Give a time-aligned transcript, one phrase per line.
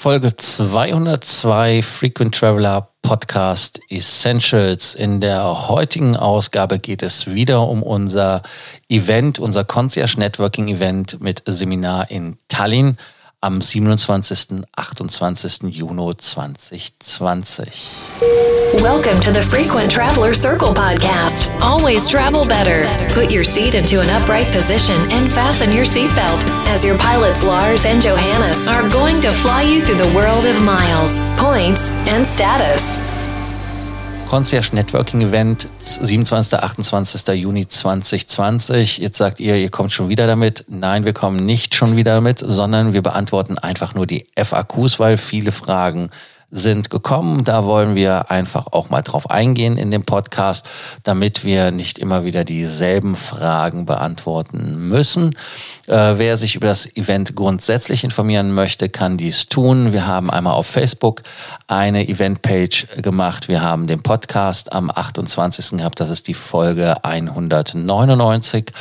[0.00, 4.94] Folge 202 Frequent Traveler Podcast Essentials.
[4.94, 8.40] In der heutigen Ausgabe geht es wieder um unser
[8.88, 12.96] Event, unser Concierge Networking Event mit Seminar in Tallinn
[13.42, 14.64] am 27.
[14.76, 15.72] 28.
[15.72, 18.82] Juni 2020.
[18.82, 21.48] Welcome to the Frequent Traveler Circle podcast.
[21.60, 22.86] Always travel better.
[23.14, 27.86] Put your seat into an upright position and fasten your seatbelt as your pilots Lars
[27.86, 33.09] and Johannes are going to fly you through the world of miles, points and status.
[34.30, 36.56] Concierge Networking Event 27.
[36.56, 37.34] 28.
[37.34, 38.98] Juni 2020.
[38.98, 40.66] Jetzt sagt ihr, ihr kommt schon wieder damit.
[40.68, 45.16] Nein, wir kommen nicht schon wieder damit, sondern wir beantworten einfach nur die FAQs, weil
[45.16, 46.10] viele Fragen
[46.50, 47.44] sind gekommen.
[47.44, 50.68] Da wollen wir einfach auch mal drauf eingehen in dem Podcast,
[51.04, 55.34] damit wir nicht immer wieder dieselben Fragen beantworten müssen.
[55.86, 59.92] Äh, wer sich über das Event grundsätzlich informieren möchte, kann dies tun.
[59.92, 61.22] Wir haben einmal auf Facebook
[61.66, 63.48] eine Eventpage gemacht.
[63.48, 65.78] Wir haben den Podcast am 28.
[65.78, 66.00] gehabt.
[66.00, 68.72] Das ist die Folge 199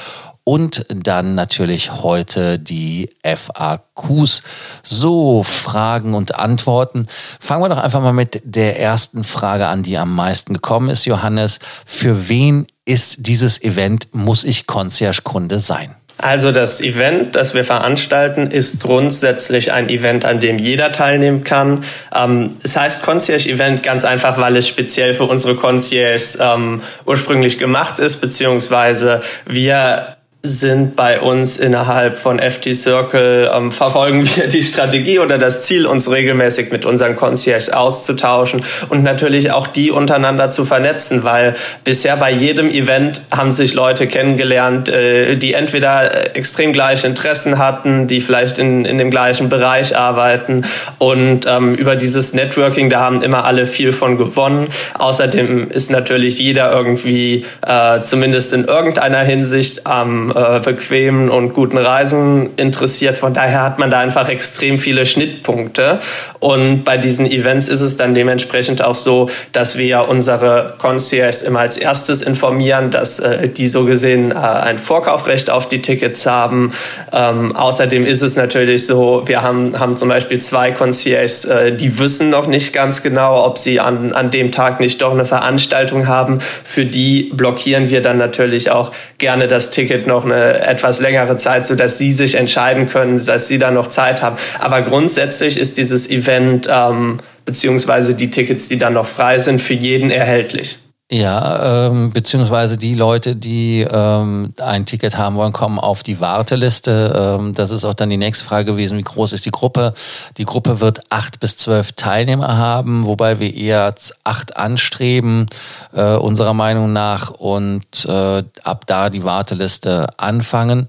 [0.49, 4.41] und dann natürlich heute die FAQs.
[4.81, 7.05] So, Fragen und Antworten.
[7.39, 11.05] Fangen wir doch einfach mal mit der ersten Frage an, die am meisten gekommen ist,
[11.05, 11.59] Johannes.
[11.85, 15.93] Für wen ist dieses Event, muss ich Concierge-Kunde sein?
[16.17, 21.83] Also das Event, das wir veranstalten, ist grundsätzlich ein Event, an dem jeder teilnehmen kann.
[22.13, 27.99] Ähm, es heißt Concierge-Event ganz einfach, weil es speziell für unsere Concierges ähm, ursprünglich gemacht
[27.99, 35.19] ist, beziehungsweise wir sind bei uns innerhalb von FT Circle, ähm, verfolgen wir die Strategie
[35.19, 40.63] oder das Ziel, uns regelmäßig mit unseren Concierges auszutauschen und natürlich auch die untereinander zu
[40.63, 47.05] vernetzen, weil bisher bei jedem Event haben sich Leute kennengelernt, äh, die entweder extrem gleiche
[47.05, 50.63] Interessen hatten, die vielleicht in, in dem gleichen Bereich arbeiten
[50.99, 54.69] und ähm, über dieses Networking, da haben immer alle viel von gewonnen.
[54.97, 61.77] Außerdem ist natürlich jeder irgendwie äh, zumindest in irgendeiner Hinsicht am äh, bequemen und guten
[61.77, 63.17] Reisen interessiert.
[63.17, 65.99] Von daher hat man da einfach extrem viele Schnittpunkte.
[66.39, 71.59] Und bei diesen Events ist es dann dementsprechend auch so, dass wir unsere Concierge immer
[71.59, 76.71] als erstes informieren, dass äh, die so gesehen äh, ein Vorkaufrecht auf die Tickets haben.
[77.11, 81.99] Ähm, außerdem ist es natürlich so, wir haben, haben zum Beispiel zwei Concierges, äh, die
[81.99, 86.07] wissen noch nicht ganz genau, ob sie an, an dem Tag nicht doch eine Veranstaltung
[86.07, 86.39] haben.
[86.63, 91.65] Für die blockieren wir dann natürlich auch gerne das Ticket noch eine etwas längere Zeit,
[91.65, 94.37] so dass sie sich entscheiden können, dass sie da noch Zeit haben.
[94.59, 99.73] Aber grundsätzlich ist dieses Event ähm, beziehungsweise die Tickets, die dann noch frei sind, für
[99.73, 100.77] jeden erhältlich.
[101.11, 107.37] Ja, ähm, beziehungsweise die Leute, die ähm, ein Ticket haben wollen, kommen auf die Warteliste.
[107.39, 109.95] Ähm, das ist auch dann die nächste Frage gewesen, wie groß ist die Gruppe?
[110.37, 113.91] Die Gruppe wird acht bis zwölf Teilnehmer haben, wobei wir eher
[114.23, 115.47] acht anstreben,
[115.93, 120.87] äh, unserer Meinung nach, und äh, ab da die Warteliste anfangen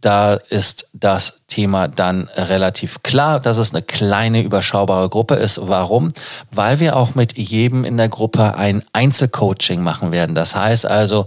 [0.00, 5.60] da ist das Thema dann relativ klar, dass es eine kleine, überschaubare Gruppe ist.
[5.62, 6.10] Warum?
[6.50, 10.34] Weil wir auch mit jedem in der Gruppe ein Einzelcoaching machen werden.
[10.34, 11.26] Das heißt also,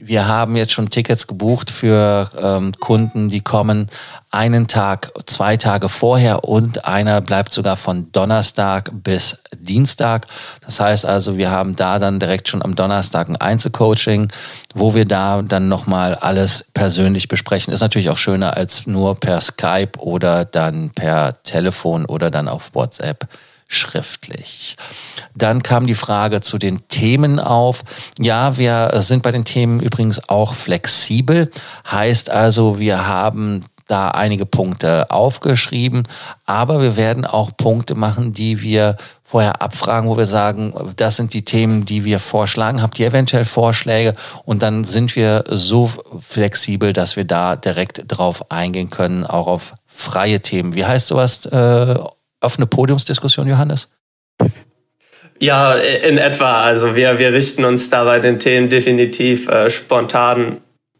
[0.00, 3.88] wir haben jetzt schon Tickets gebucht für ähm, Kunden, die kommen
[4.30, 10.26] einen Tag, zwei Tage vorher und einer bleibt sogar von Donnerstag bis Dienstag.
[10.64, 14.32] Das heißt also, wir haben da dann direkt schon am Donnerstag ein Einzelcoaching,
[14.74, 17.72] wo wir da dann nochmal alles persönlich besprechen.
[17.72, 22.74] Ist natürlich auch schöner als nur per Skype oder dann per Telefon oder dann auf
[22.74, 23.28] WhatsApp
[23.68, 24.76] schriftlich.
[25.34, 27.84] Dann kam die Frage zu den Themen auf.
[28.18, 31.50] Ja, wir sind bei den Themen übrigens auch flexibel.
[31.90, 36.04] Heißt also, wir haben da einige Punkte aufgeschrieben,
[36.46, 41.34] aber wir werden auch Punkte machen, die wir vorher abfragen, wo wir sagen, das sind
[41.34, 45.90] die Themen, die wir vorschlagen, habt ihr eventuell Vorschläge und dann sind wir so
[46.20, 50.74] flexibel, dass wir da direkt drauf eingehen können, auch auf freie Themen.
[50.74, 51.44] Wie heißt sowas?
[51.46, 51.96] Äh,
[52.40, 53.88] offene Podiumsdiskussion, Johannes?
[55.40, 56.62] Ja, in etwa.
[56.62, 60.58] Also wir, wir richten uns da bei den Themen definitiv äh, spontan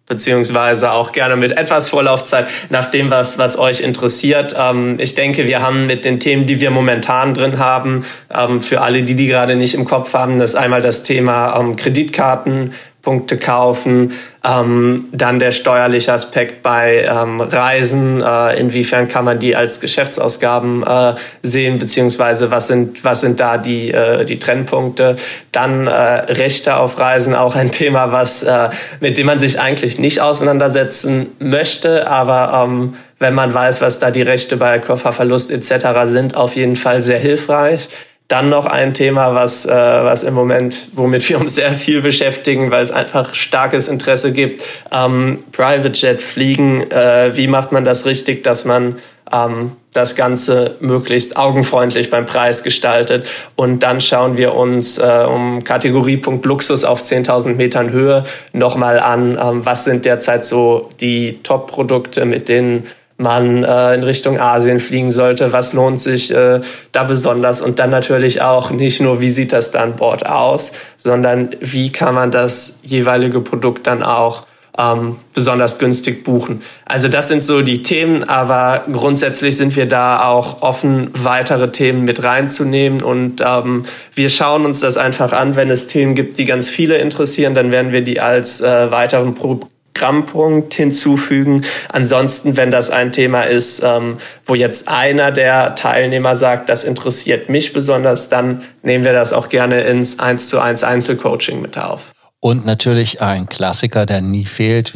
[0.08, 4.56] beziehungsweise auch gerne mit etwas Vorlaufzeit nach dem, was, was euch interessiert.
[4.58, 8.80] Ähm, ich denke, wir haben mit den Themen, die wir momentan drin haben, ähm, für
[8.80, 12.72] alle, die die gerade nicht im Kopf haben, das einmal das Thema ähm, Kreditkarten,
[13.02, 14.12] Punkte kaufen.
[14.48, 18.22] Ähm, dann der steuerliche Aspekt bei ähm, Reisen.
[18.22, 23.58] Äh, inwiefern kann man die als Geschäftsausgaben äh, sehen, beziehungsweise was sind, was sind da
[23.58, 25.16] die, äh, die Trennpunkte?
[25.52, 29.98] Dann äh, Rechte auf Reisen, auch ein Thema, was, äh, mit dem man sich eigentlich
[29.98, 35.86] nicht auseinandersetzen möchte, aber ähm, wenn man weiß, was da die Rechte bei Kofferverlust etc.
[36.06, 37.88] sind, auf jeden Fall sehr hilfreich.
[38.28, 42.70] Dann noch ein Thema, was, äh, was im Moment, womit wir uns sehr viel beschäftigen,
[42.70, 44.62] weil es einfach starkes Interesse gibt.
[44.92, 48.98] Ähm, Private Jet fliegen, äh, wie macht man das richtig, dass man
[49.32, 53.26] ähm, das Ganze möglichst augenfreundlich beim Preis gestaltet.
[53.56, 59.38] Und dann schauen wir uns äh, um Kategoriepunkt Luxus auf 10.000 Metern Höhe nochmal an,
[59.42, 62.86] ähm, was sind derzeit so die Top-Produkte, mit denen
[63.18, 66.60] man äh, in Richtung Asien fliegen sollte, was lohnt sich äh,
[66.92, 71.50] da besonders und dann natürlich auch nicht nur, wie sieht das dann Bord aus, sondern
[71.60, 74.46] wie kann man das jeweilige Produkt dann auch
[74.78, 76.62] ähm, besonders günstig buchen.
[76.84, 82.04] Also das sind so die Themen, aber grundsätzlich sind wir da auch offen, weitere Themen
[82.04, 83.84] mit reinzunehmen und ähm,
[84.14, 85.56] wir schauen uns das einfach an.
[85.56, 89.34] Wenn es Themen gibt, die ganz viele interessieren, dann werden wir die als äh, weiteren
[89.34, 89.60] Pro
[89.98, 91.64] Grammpunkt hinzufügen.
[91.88, 97.48] Ansonsten, wenn das ein Thema ist, ähm, wo jetzt einer der Teilnehmer sagt, das interessiert
[97.48, 102.12] mich besonders, dann nehmen wir das auch gerne ins 1 zu 1 Einzelcoaching mit auf.
[102.40, 104.92] Und natürlich ein Klassiker, der nie fehlt,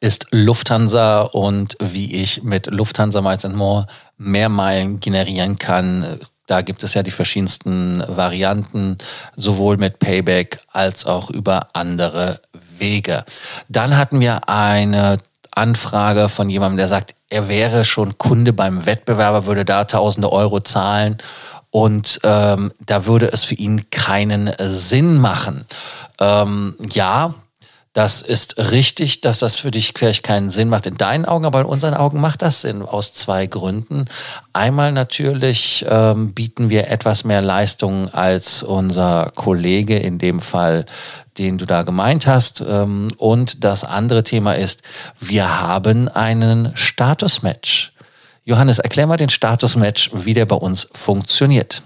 [0.00, 3.86] ist Lufthansa und wie ich mit Lufthansa Miles More
[4.16, 6.18] mehr Meilen generieren kann.
[6.50, 8.98] Da gibt es ja die verschiedensten Varianten,
[9.36, 12.40] sowohl mit Payback als auch über andere
[12.76, 13.24] Wege.
[13.68, 15.18] Dann hatten wir eine
[15.52, 20.58] Anfrage von jemandem, der sagt, er wäre schon Kunde beim Wettbewerber, würde da tausende Euro
[20.58, 21.18] zahlen
[21.70, 25.66] und ähm, da würde es für ihn keinen Sinn machen.
[26.18, 27.32] Ähm, ja,
[27.92, 31.60] das ist richtig, dass das für dich vielleicht keinen Sinn macht in deinen Augen, aber
[31.60, 34.04] in unseren Augen macht das Sinn aus zwei Gründen.
[34.52, 40.84] Einmal natürlich ähm, bieten wir etwas mehr Leistung als unser Kollege, in dem Fall,
[41.36, 42.60] den du da gemeint hast.
[42.60, 44.82] Ähm, und das andere Thema ist,
[45.18, 47.92] wir haben einen Statusmatch.
[48.44, 51.82] Johannes, erklär mal den Statusmatch, wie der bei uns funktioniert.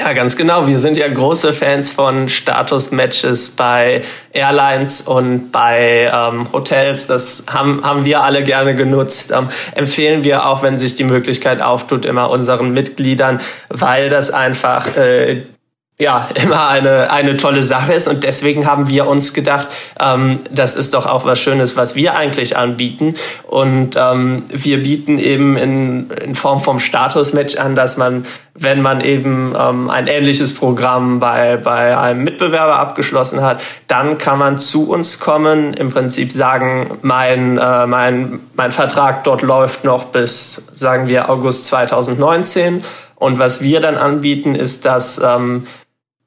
[0.00, 0.68] Ja, ganz genau.
[0.68, 7.08] Wir sind ja große Fans von Status-Matches bei Airlines und bei ähm, Hotels.
[7.08, 9.32] Das haben, haben wir alle gerne genutzt.
[9.32, 13.40] Ähm, empfehlen wir auch, wenn sich die Möglichkeit auftut, immer unseren Mitgliedern,
[13.70, 15.42] weil das einfach äh,
[16.00, 18.08] ja immer eine eine tolle Sache ist.
[18.08, 19.68] Und deswegen haben wir uns gedacht,
[20.00, 23.14] ähm, das ist doch auch was Schönes, was wir eigentlich anbieten.
[23.46, 28.24] Und ähm, wir bieten eben in, in Form vom Status-Match an, dass man,
[28.54, 34.38] wenn man eben ähm, ein ähnliches Programm bei bei einem Mitbewerber abgeschlossen hat, dann kann
[34.38, 40.06] man zu uns kommen, im Prinzip sagen, mein äh, mein mein Vertrag dort läuft noch
[40.06, 42.84] bis sagen wir August 2019
[43.18, 45.66] und was wir dann anbieten, ist, dass ähm,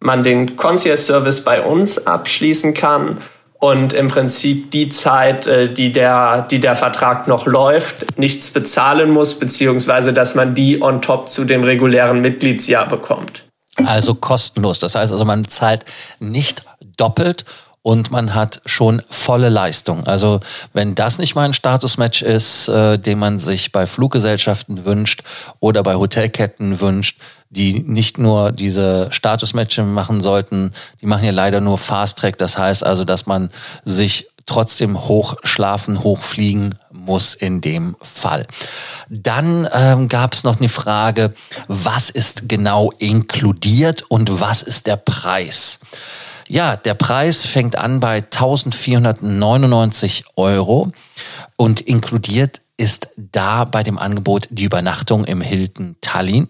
[0.01, 3.19] man den Concierge-Service bei uns abschließen kann
[3.59, 9.11] und im Prinzip die Zeit, äh, die der, die der Vertrag noch läuft, nichts bezahlen
[9.11, 13.43] muss, beziehungsweise dass man die on top zu dem regulären Mitgliedsjahr bekommt.
[13.85, 14.79] Also kostenlos.
[14.79, 15.85] Das heißt also, man zahlt
[16.19, 16.63] nicht
[16.97, 17.45] doppelt
[17.83, 20.05] und man hat schon volle Leistung.
[20.05, 20.39] Also
[20.73, 25.23] wenn das nicht mal ein Statusmatch ist, äh, den man sich bei Fluggesellschaften wünscht
[25.59, 27.19] oder bei Hotelketten wünscht,
[27.49, 32.37] die nicht nur diese Statusmatches machen sollten, die machen ja leider nur Fast Track.
[32.37, 33.49] Das heißt also, dass man
[33.83, 38.45] sich trotzdem hochschlafen, hochfliegen muss in dem Fall.
[39.09, 41.33] Dann ähm, gab es noch eine Frage,
[41.67, 45.79] was ist genau inkludiert und was ist der Preis?
[46.51, 50.91] Ja, der Preis fängt an bei 1499 Euro
[51.55, 56.49] und inkludiert ist da bei dem Angebot die Übernachtung im Hilton Tallinn.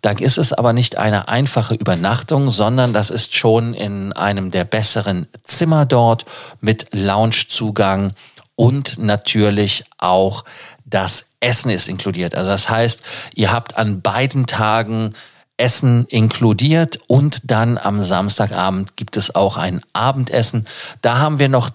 [0.00, 4.64] Da ist es aber nicht eine einfache Übernachtung, sondern das ist schon in einem der
[4.64, 6.24] besseren Zimmer dort
[6.62, 8.14] mit Loungezugang
[8.56, 10.46] und natürlich auch
[10.86, 12.34] das Essen ist inkludiert.
[12.34, 13.02] Also das heißt,
[13.34, 15.12] ihr habt an beiden Tagen
[15.62, 20.66] Essen inkludiert und dann am Samstagabend gibt es auch ein Abendessen.
[21.02, 21.70] Da haben wir noch,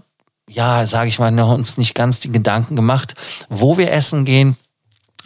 [0.50, 3.16] ja, sage ich mal, noch uns nicht ganz die Gedanken gemacht,
[3.48, 4.58] wo wir essen gehen.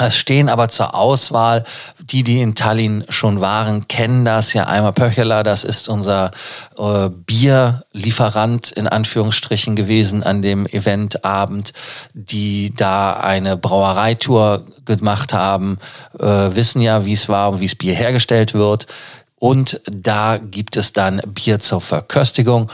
[0.07, 1.63] Es stehen aber zur Auswahl,
[1.99, 6.31] die, die in Tallinn schon waren, kennen das ja einmal Pöchela, das ist unser
[6.77, 11.73] äh, Bierlieferant in Anführungsstrichen gewesen an dem Eventabend,
[12.13, 15.77] die da eine Brauereitour gemacht haben,
[16.19, 18.87] äh, wissen ja, wie es war und wie es Bier hergestellt wird.
[19.35, 22.69] Und da gibt es dann Bier zur Verköstigung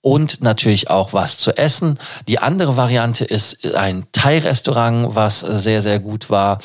[0.00, 1.98] und natürlich auch was zu essen.
[2.28, 6.58] Die andere Variante ist ein Thai-Restaurant, was sehr, sehr gut war.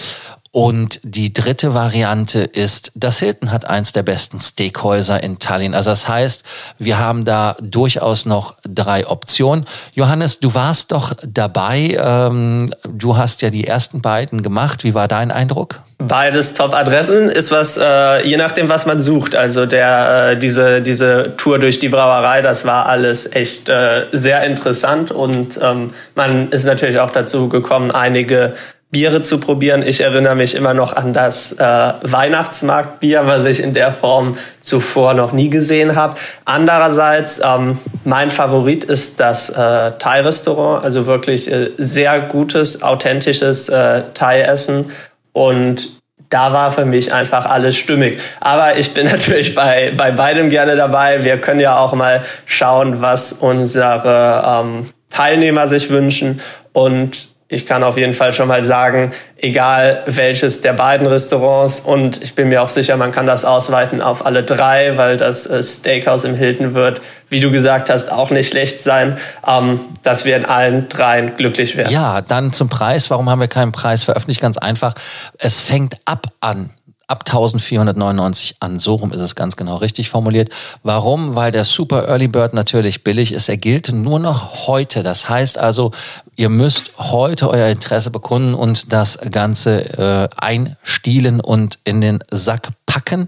[0.55, 5.73] Und die dritte Variante ist, das Hilton hat eins der besten Steakhäuser in Tallinn.
[5.73, 6.43] Also das heißt,
[6.77, 9.65] wir haben da durchaus noch drei Optionen.
[9.95, 11.97] Johannes, du warst doch dabei.
[11.99, 14.83] Ähm, du hast ja die ersten beiden gemacht.
[14.83, 15.79] Wie war dein Eindruck?
[15.97, 19.35] Beides Top-Adressen ist was, äh, je nachdem, was man sucht.
[19.35, 24.43] Also der, äh, diese, diese Tour durch die Brauerei, das war alles echt äh, sehr
[24.43, 28.53] interessant und ähm, man ist natürlich auch dazu gekommen, einige
[28.93, 29.83] Biere zu probieren.
[29.85, 31.57] Ich erinnere mich immer noch an das äh,
[32.03, 36.15] Weihnachtsmarktbier, was ich in der Form zuvor noch nie gesehen habe.
[36.45, 44.03] Andererseits, ähm, mein Favorit ist das äh, Thai-Restaurant, also wirklich äh, sehr gutes, authentisches äh,
[44.13, 44.91] Thai-Essen
[45.33, 48.19] und da war für mich einfach alles stimmig.
[48.39, 51.23] Aber ich bin natürlich bei, bei beidem gerne dabei.
[51.23, 56.41] Wir können ja auch mal schauen, was unsere ähm, Teilnehmer sich wünschen.
[56.73, 62.21] Und ich kann auf jeden Fall schon mal sagen, egal welches der beiden Restaurants und
[62.23, 65.61] ich bin mir auch sicher, man kann das ausweiten auf alle drei, weil das äh,
[65.61, 70.35] Steakhouse im Hilton wird, wie du gesagt hast, auch nicht schlecht sein, ähm, dass wir
[70.35, 71.91] in allen dreien glücklich werden.
[71.91, 73.09] Ja, dann zum Preis.
[73.09, 74.41] Warum haben wir keinen Preis veröffentlicht?
[74.41, 74.93] Ganz einfach.
[75.37, 76.71] Es fängt ab an
[77.13, 78.79] ab 1499 an.
[78.79, 80.49] So rum ist es ganz genau richtig formuliert.
[80.81, 81.35] Warum?
[81.35, 83.49] Weil der Super Early Bird natürlich billig ist.
[83.49, 85.03] Er gilt nur noch heute.
[85.03, 85.91] Das heißt also,
[86.35, 92.69] ihr müsst heute euer Interesse bekunden und das Ganze äh, einstielen und in den Sack
[92.87, 93.27] packen,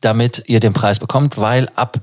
[0.00, 1.98] damit ihr den Preis bekommt, weil ab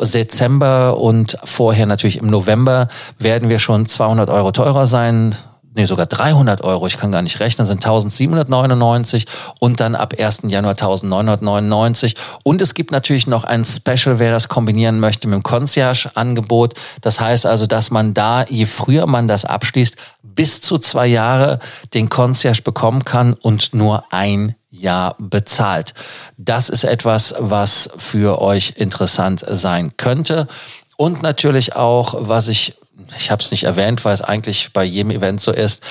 [0.00, 2.88] Dezember und vorher natürlich im November
[3.20, 5.36] werden wir schon 200 Euro teurer sein
[5.76, 9.26] nee, sogar 300 Euro, ich kann gar nicht rechnen, sind 1799
[9.60, 10.40] und dann ab 1.
[10.48, 12.16] Januar 1999.
[12.42, 16.74] Und es gibt natürlich noch ein Special, wer das kombinieren möchte mit dem Concierge-Angebot.
[17.02, 21.58] Das heißt also, dass man da, je früher man das abschließt, bis zu zwei Jahre
[21.94, 25.94] den Concierge bekommen kann und nur ein Jahr bezahlt.
[26.38, 30.48] Das ist etwas, was für euch interessant sein könnte.
[30.96, 32.74] Und natürlich auch, was ich
[33.16, 35.82] ich habe es nicht erwähnt, weil es eigentlich bei jedem Event so ist.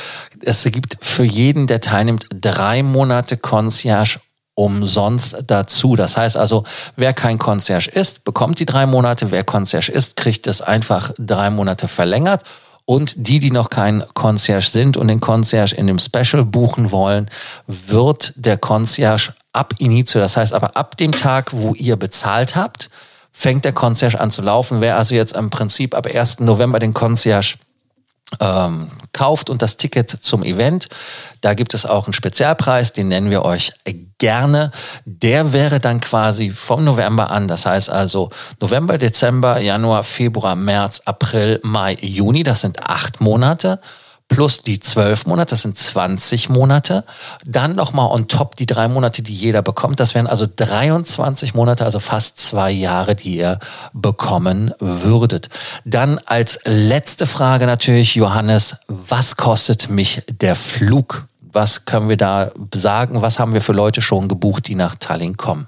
[0.42, 4.20] Es gibt für jeden, der teilnimmt, drei Monate Concierge
[4.56, 5.96] umsonst dazu.
[5.96, 6.64] Das heißt also,
[6.96, 9.32] wer kein Concierge ist, bekommt die drei Monate.
[9.32, 12.44] Wer Concierge ist, kriegt es einfach drei Monate verlängert.
[12.86, 17.30] Und die, die noch kein Concierge sind und den Concierge in dem Special buchen wollen,
[17.68, 22.90] wird der Concierge ab Initio, das heißt aber ab dem Tag, wo ihr bezahlt habt,
[23.38, 24.80] fängt der Concierge an zu laufen.
[24.80, 26.40] Wer also jetzt im Prinzip ab 1.
[26.40, 27.58] November den Concierge
[28.40, 30.88] ähm, kauft und das Ticket zum Event,
[31.42, 33.74] da gibt es auch einen Spezialpreis, den nennen wir euch
[34.20, 34.72] gerne.
[35.04, 38.30] Der wäre dann quasi vom November an, das heißt also
[38.62, 43.82] November, Dezember, Januar, Februar, März, April, Mai, Juni, das sind acht Monate
[44.28, 47.04] plus die zwölf Monate, das sind 20 Monate.
[47.46, 50.00] Dann nochmal on top die drei Monate, die jeder bekommt.
[50.00, 53.60] Das wären also 23 Monate, also fast zwei Jahre, die ihr
[53.94, 55.50] bekommen würdet.
[55.86, 61.28] Dann als letzte Frage natürlich, Johannes, was kostet mich der Flug?
[61.40, 63.22] Was können wir da sagen?
[63.22, 65.68] Was haben wir für Leute schon gebucht, die nach Tallinn kommen?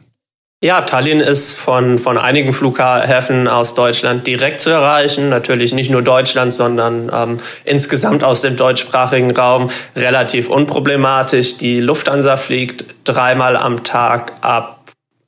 [0.59, 5.29] Ja, Tallinn ist von, von einigen Flughäfen aus Deutschland direkt zu erreichen.
[5.29, 11.57] Natürlich nicht nur Deutschland, sondern ähm, insgesamt aus dem deutschsprachigen Raum relativ unproblematisch.
[11.57, 14.76] Die Lufthansa fliegt dreimal am Tag ab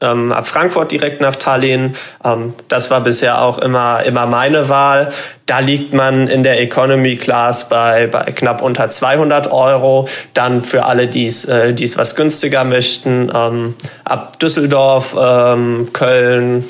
[0.01, 1.95] ähm, ab Frankfurt direkt nach Tallinn.
[2.23, 5.11] Ähm, das war bisher auch immer, immer meine Wahl.
[5.45, 10.07] Da liegt man in der Economy Class bei, bei knapp unter 200 Euro.
[10.33, 13.75] Dann für alle, die es äh, die's was günstiger möchten, ähm,
[14.05, 16.63] ab Düsseldorf, ähm, Köln,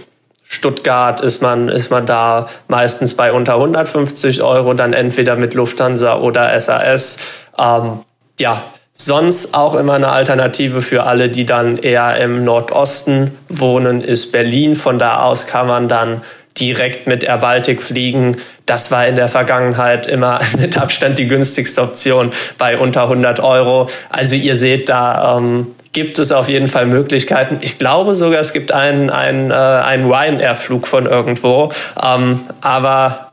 [0.52, 6.18] Stuttgart ist man, ist man da meistens bei unter 150 Euro, dann entweder mit Lufthansa
[6.18, 7.20] oder SAS.
[7.60, 8.00] Ähm,
[8.40, 14.32] ja, Sonst auch immer eine Alternative für alle, die dann eher im Nordosten wohnen, ist
[14.32, 14.76] Berlin.
[14.76, 16.22] Von da aus kann man dann
[16.60, 18.36] direkt mit Air Baltic fliegen.
[18.66, 23.90] Das war in der Vergangenheit immer mit Abstand die günstigste Option bei unter 100 Euro.
[24.10, 27.58] Also ihr seht, da ähm, gibt es auf jeden Fall Möglichkeiten.
[27.62, 31.72] Ich glaube sogar, es gibt einen, einen, äh, einen Ryanair-Flug von irgendwo.
[32.02, 33.32] Ähm, aber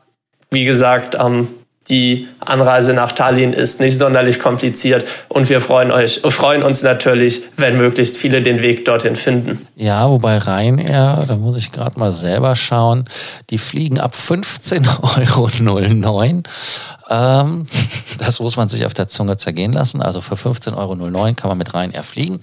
[0.51, 1.49] wie gesagt, ähm,
[1.89, 7.43] die Anreise nach Tallinn ist nicht sonderlich kompliziert und wir freuen euch, freuen uns natürlich,
[7.57, 9.67] wenn möglichst viele den Weg dorthin finden.
[9.77, 13.05] Ja, wobei Ryanair, da muss ich gerade mal selber schauen,
[13.51, 16.43] die fliegen ab 15,09 Euro.
[17.09, 17.67] Ähm,
[18.19, 20.03] das muss man sich auf der Zunge zergehen lassen.
[20.03, 22.41] Also für 15,09 Euro kann man mit Ryanair fliegen.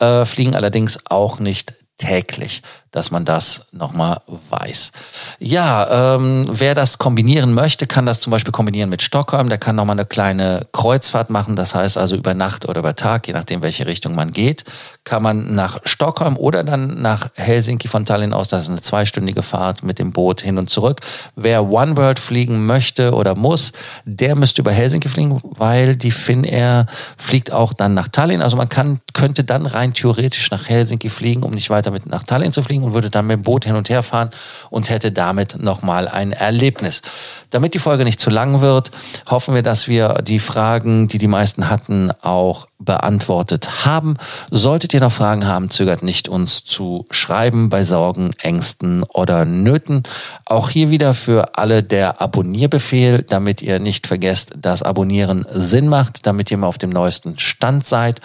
[0.00, 4.92] Äh, fliegen allerdings auch nicht täglich, dass man das nochmal weiß.
[5.38, 9.48] Ja, ähm, wer das kombinieren möchte, kann das zum Beispiel kombinieren mit Stockholm.
[9.48, 11.56] Der kann nochmal eine kleine Kreuzfahrt machen.
[11.56, 14.64] Das heißt also über Nacht oder über Tag, je nachdem, welche Richtung man geht,
[15.04, 18.48] kann man nach Stockholm oder dann nach Helsinki von Tallinn aus.
[18.48, 21.00] Das ist eine zweistündige Fahrt mit dem Boot hin und zurück.
[21.34, 23.72] Wer One World fliegen möchte oder muss,
[24.04, 26.86] der müsste über Helsinki fliegen, weil die Finnair
[27.16, 28.42] fliegt auch dann nach Tallinn.
[28.42, 32.06] Also man kann, könnte dann rein theoretisch nach Helsinki fliegen, um nicht weiter weiter mit
[32.06, 34.30] nach Tallinn zu fliegen und würde dann mit dem Boot hin und her fahren
[34.70, 37.02] und hätte damit nochmal ein Erlebnis.
[37.50, 38.90] Damit die Folge nicht zu lang wird,
[39.28, 44.16] hoffen wir, dass wir die Fragen, die die meisten hatten, auch beantwortet haben.
[44.50, 50.02] Solltet ihr noch Fragen haben, zögert nicht, uns zu schreiben bei Sorgen, Ängsten oder Nöten.
[50.44, 56.26] Auch hier wieder für alle der Abonnierbefehl, damit ihr nicht vergesst, dass Abonnieren Sinn macht,
[56.26, 58.20] damit ihr mal auf dem neuesten Stand seid.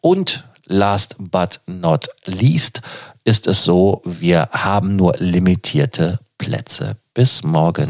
[0.00, 2.80] Und last but not least
[3.24, 6.96] ist es so, wir haben nur limitierte Plätze.
[7.14, 7.88] Bis morgen.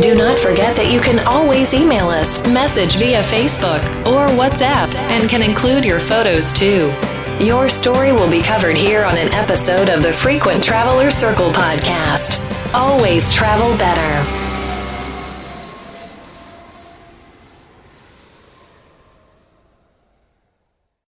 [0.00, 5.28] Do not forget that you can always email us, message via Facebook or WhatsApp, and
[5.28, 6.90] can include your photos too.
[7.38, 12.40] Your story will be covered here on an episode of the Frequent Traveler Circle podcast.
[12.72, 14.47] Always travel better.